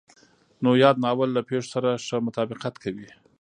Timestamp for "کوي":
2.83-3.09